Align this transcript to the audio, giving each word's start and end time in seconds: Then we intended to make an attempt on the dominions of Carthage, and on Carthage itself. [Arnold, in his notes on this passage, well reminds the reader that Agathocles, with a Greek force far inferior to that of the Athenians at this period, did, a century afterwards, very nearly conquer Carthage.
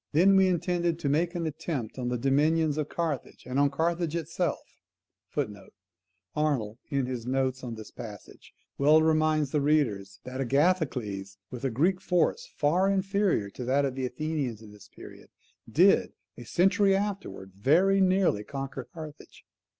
Then 0.13 0.35
we 0.35 0.47
intended 0.47 0.97
to 0.97 1.09
make 1.09 1.35
an 1.35 1.45
attempt 1.45 1.99
on 1.99 2.07
the 2.07 2.17
dominions 2.17 2.79
of 2.79 2.89
Carthage, 2.89 3.45
and 3.45 3.59
on 3.59 3.69
Carthage 3.69 4.15
itself. 4.15 4.73
[Arnold, 6.35 6.79
in 6.89 7.05
his 7.05 7.27
notes 7.27 7.63
on 7.63 7.75
this 7.75 7.91
passage, 7.91 8.51
well 8.79 9.03
reminds 9.03 9.51
the 9.51 9.61
reader 9.61 10.01
that 10.23 10.41
Agathocles, 10.41 11.37
with 11.51 11.63
a 11.63 11.69
Greek 11.69 12.01
force 12.01 12.47
far 12.57 12.89
inferior 12.89 13.51
to 13.51 13.63
that 13.65 13.85
of 13.85 13.93
the 13.93 14.07
Athenians 14.07 14.63
at 14.63 14.71
this 14.71 14.87
period, 14.87 15.29
did, 15.71 16.13
a 16.35 16.45
century 16.45 16.95
afterwards, 16.95 17.51
very 17.55 18.01
nearly 18.01 18.43
conquer 18.43 18.85
Carthage. 18.91 19.45